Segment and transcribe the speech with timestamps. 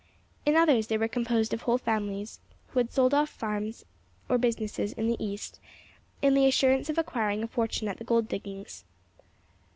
[0.47, 3.85] In others they were composed of whole families, who had sold off farms
[4.29, 5.59] or businesses in the east
[6.23, 8.83] in the assurance of acquiring a fortune at the gold diggings.